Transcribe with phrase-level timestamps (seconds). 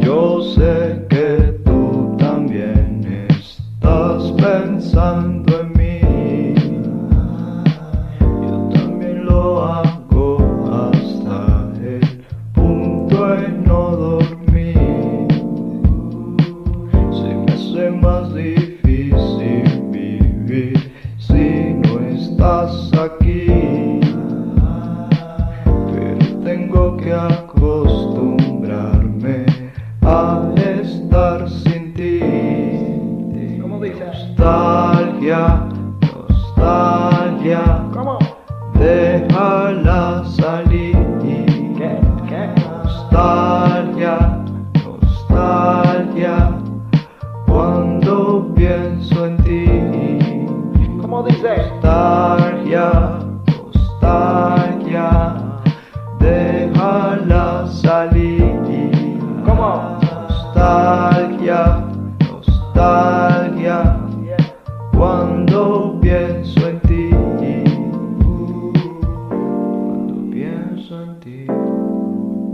[0.00, 6.54] Yo sé que tú también estás pensando en mí.
[8.20, 10.38] Yo también lo hago
[10.68, 15.28] hasta el punto de no dormir.
[17.12, 24.00] Se me hace más difícil vivir si no estás aquí.
[25.92, 27.12] Pero tengo que
[35.24, 35.64] Nostalgia,
[36.12, 37.64] nostalgia,
[37.94, 38.18] ¿Cómo?
[38.74, 40.92] déjala salir.
[41.22, 41.98] ¿Qué?
[42.28, 42.52] ¿Qué?
[42.60, 44.18] Nostalgia,
[44.84, 46.36] nostalgia,
[47.46, 49.64] cuando pienso en ti.
[51.00, 51.56] ¿Cómo dice?
[51.80, 55.08] Nostalgia, nostalgia,
[56.18, 58.52] déjala salir.
[59.46, 59.98] ¿Cómo?
[60.02, 61.03] Nostalgia,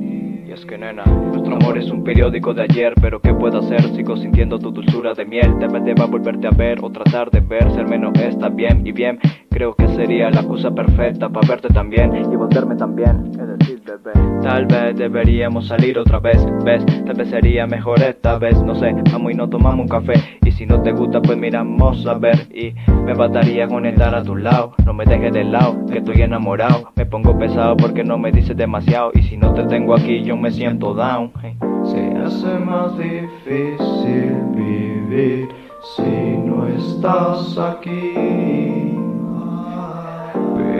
[0.00, 3.82] Y es que nena, nuestro amor es un periódico de ayer, pero ¿qué puedo hacer?
[3.94, 7.40] Sigo sintiendo tu dulzura de miel, vez va a volverte a ver o tratar de
[7.40, 9.18] ver, ser menos está bien y bien.
[9.54, 13.30] Creo que sería la excusa perfecta para verte también y volverme también.
[13.38, 14.10] Es decir, bebé,
[14.42, 18.92] tal vez deberíamos salir otra vez, ves, tal vez sería mejor esta vez, no sé,
[19.12, 22.48] vamos y no tomamos un café y si no te gusta pues miramos a ver
[22.52, 26.22] y me bastaría con estar a tu lado, no me dejes de lado, que estoy
[26.22, 30.24] enamorado, me pongo pesado porque no me dices demasiado y si no te tengo aquí
[30.24, 31.30] yo me siento down.
[31.40, 31.56] hey.
[31.84, 35.48] Se hace más difícil vivir
[35.94, 38.83] si no estás aquí.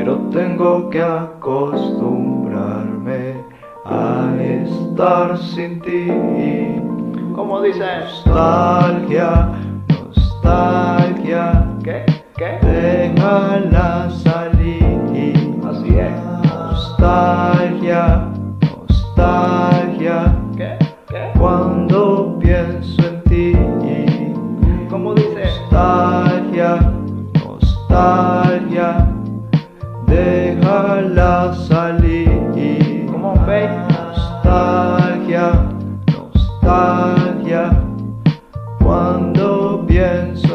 [0.04, 3.37] Pero tengo que acostumbrarme
[3.87, 6.09] a estar sin ti.
[7.34, 7.81] ¿Cómo dice?
[8.00, 9.48] Nostalgia,
[9.88, 12.04] nostalgia, ¿Qué?
[12.37, 12.59] ¿Qué?
[12.60, 15.56] déjala salir.
[15.70, 16.12] Así es.
[16.53, 18.28] Nostalgia,
[18.76, 20.36] nostalgia.
[20.54, 20.76] ¿Qué?
[21.09, 21.31] ¿Qué?
[21.38, 23.54] Cuando pienso en ti,
[24.91, 25.44] ¿Cómo dice?
[25.47, 26.92] nostalgia,
[27.42, 28.53] nostalgia,
[34.44, 35.53] nostalgia,
[36.12, 37.71] nostalgia,
[38.78, 40.53] cuando pienso